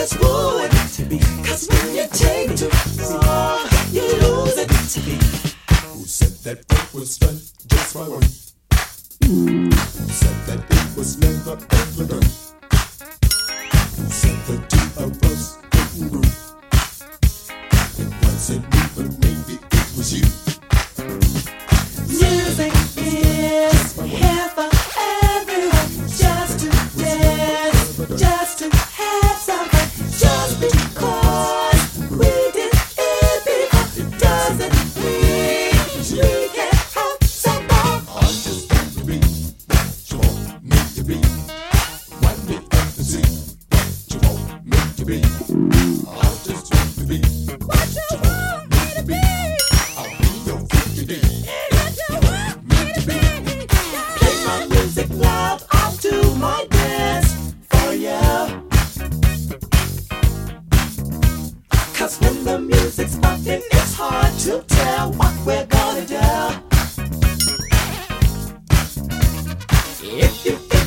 [0.00, 0.39] Let's go.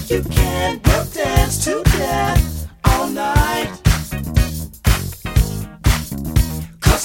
[0.09, 3.09] you can, we'll dance to death all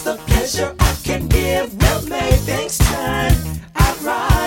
[0.02, 3.32] the pleasure I can give will make things turn
[3.76, 4.38] out right.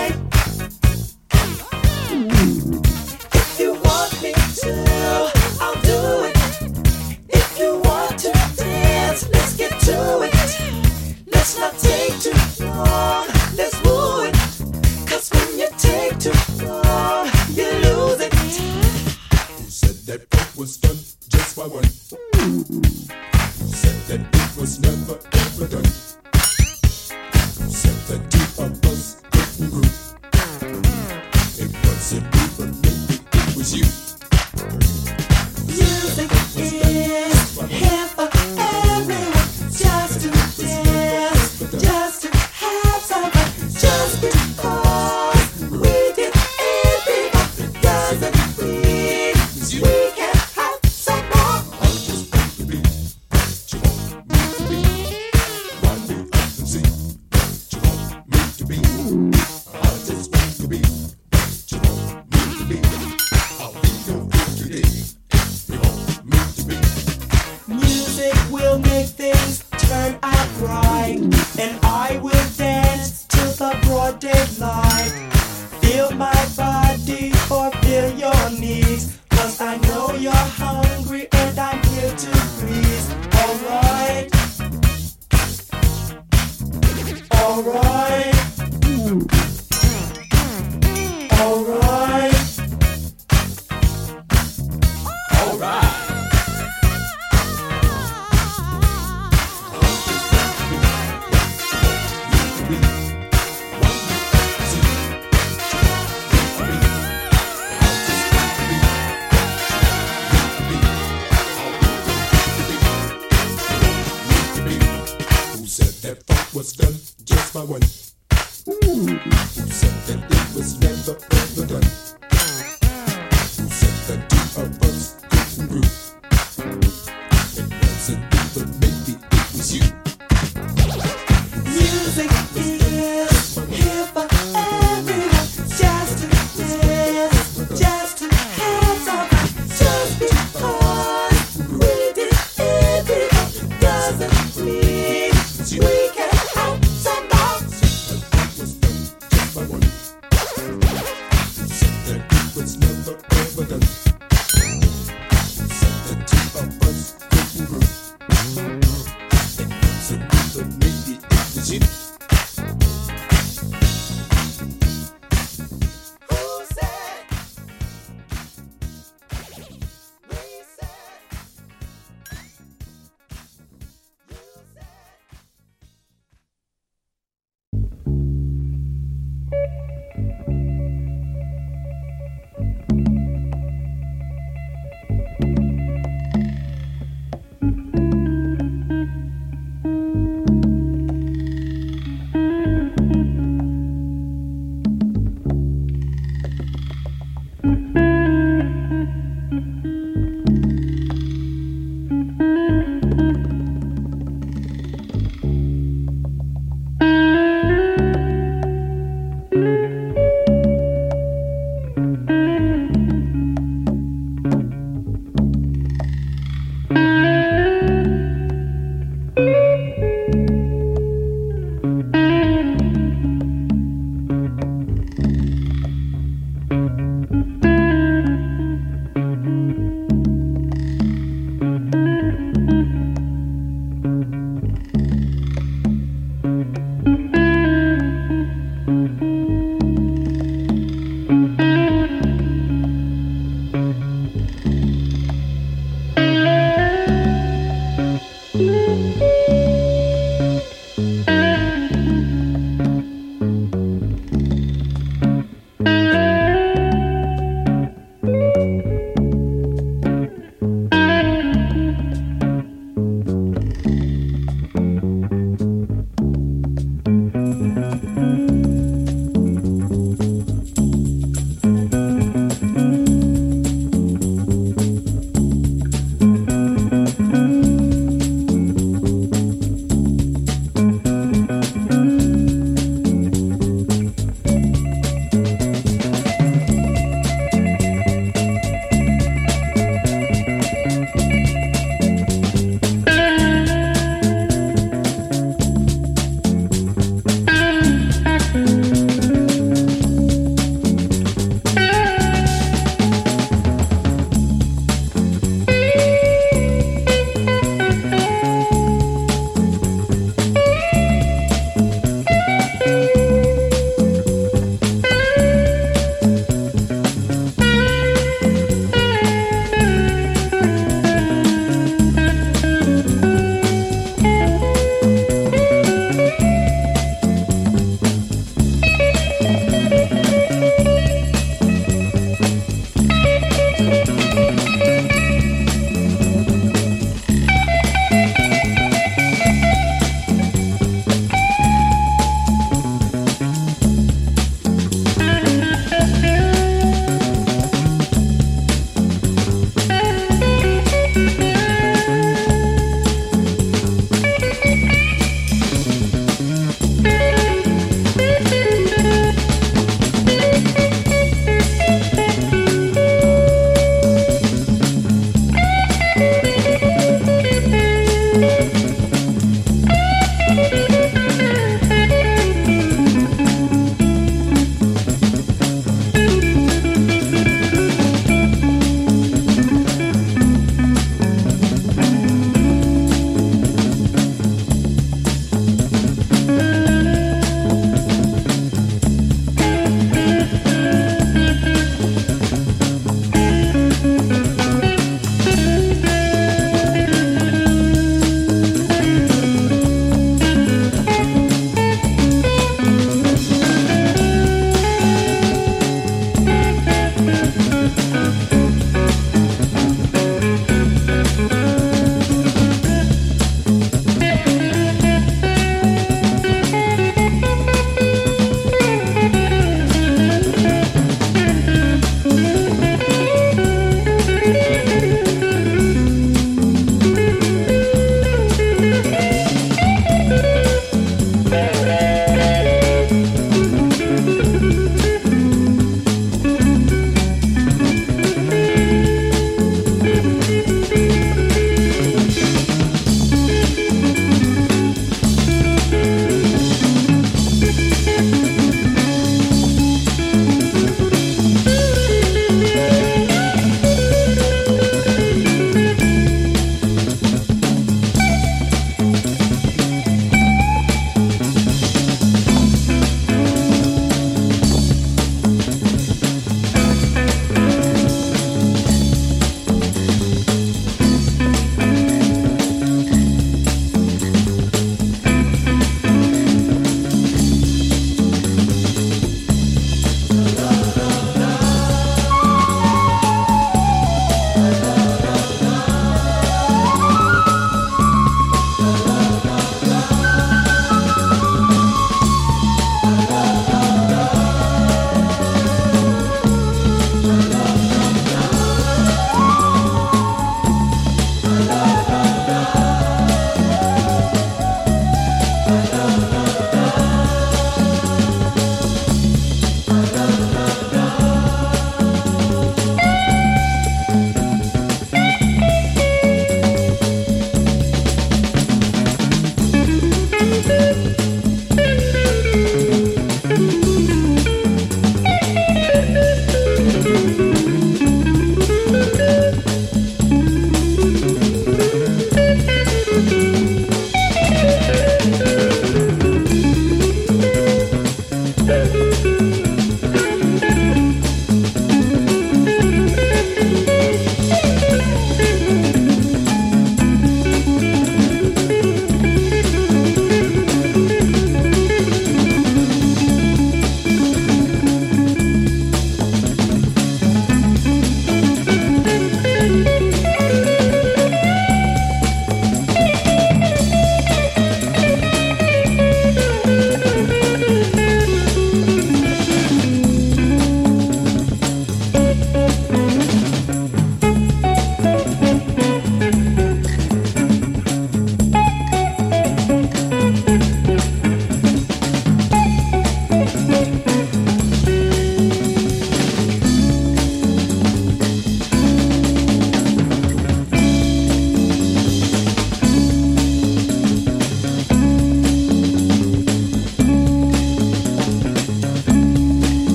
[68.22, 71.18] music will make things turn out right,
[71.58, 75.31] and I will dance till the broad daylight.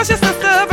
[0.00, 0.69] Cause your sister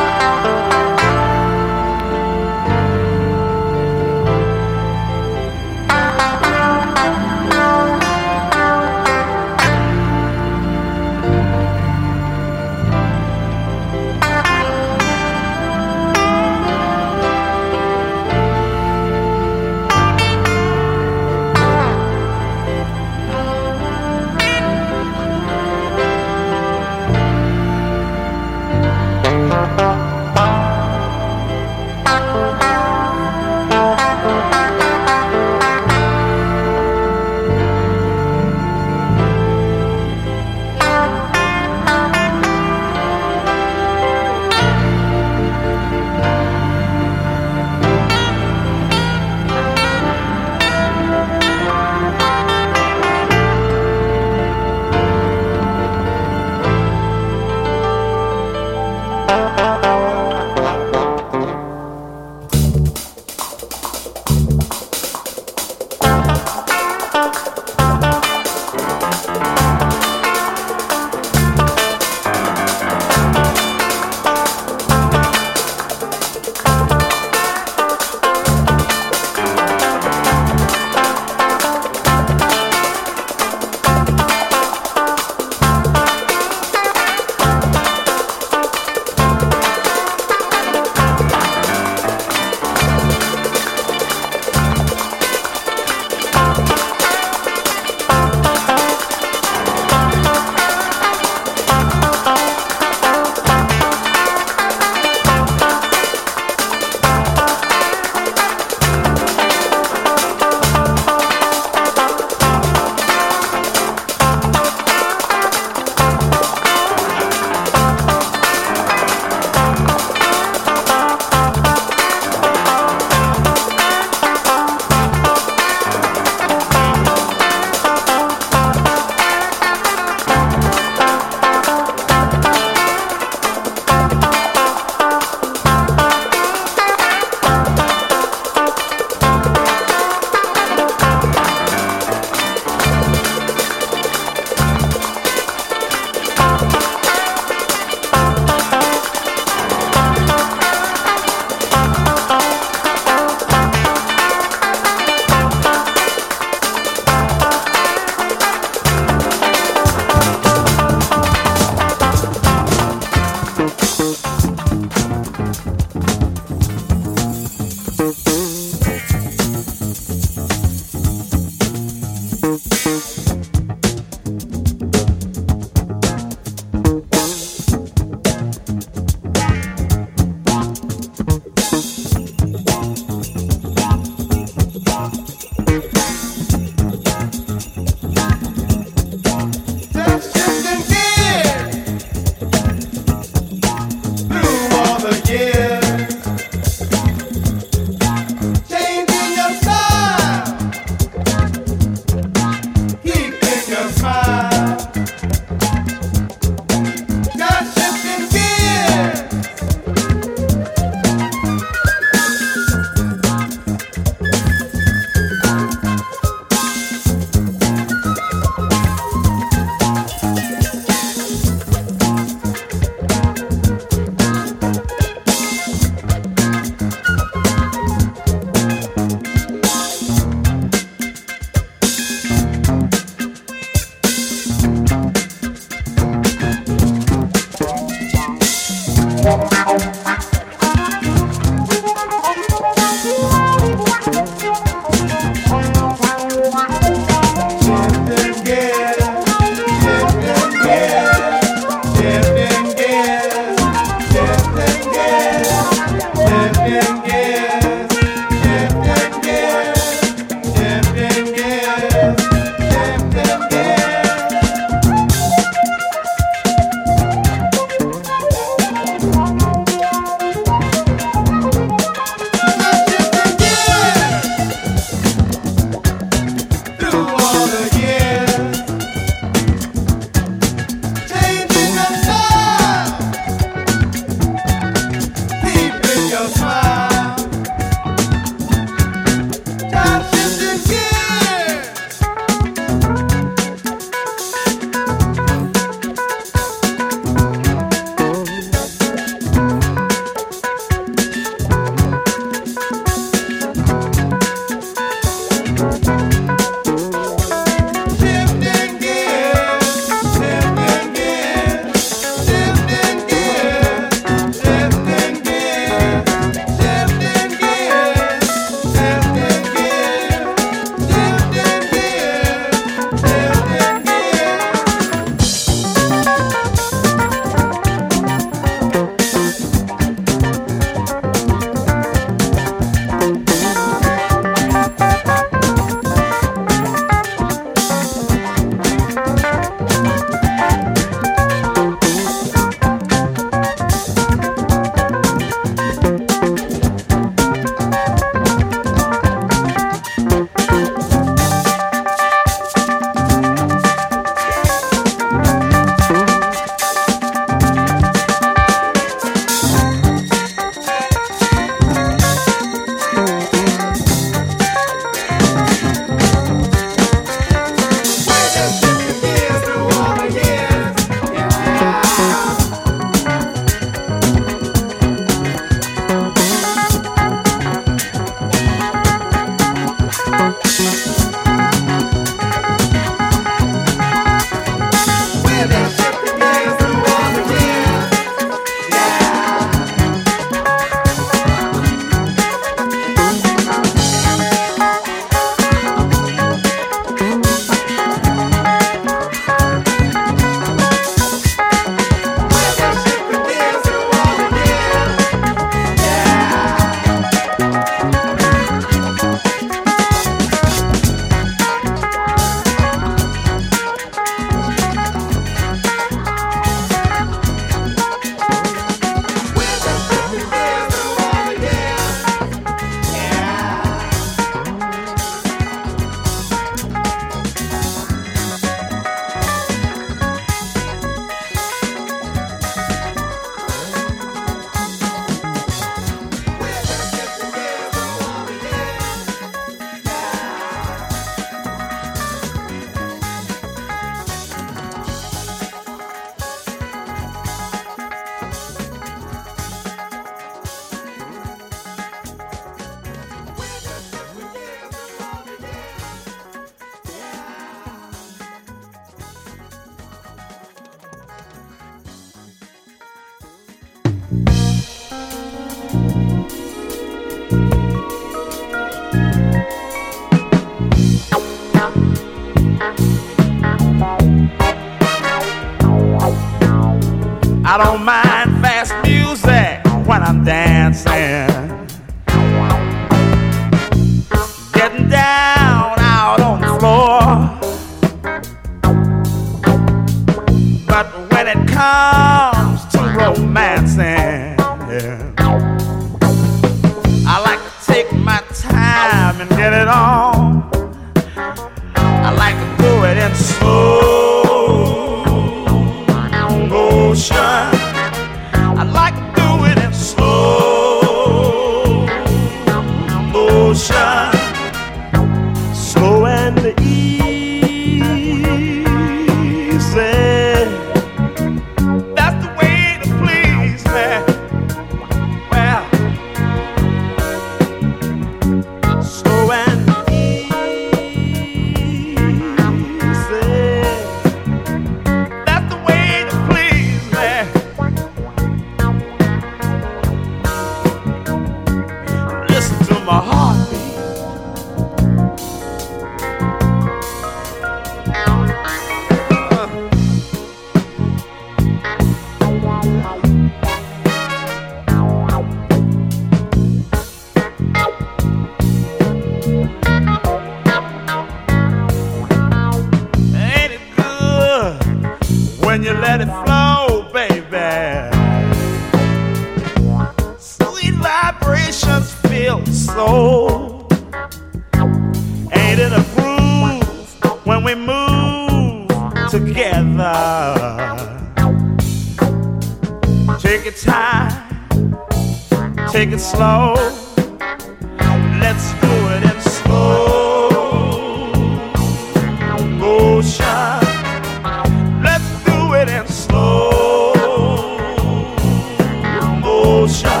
[599.61, 600.00] roxa.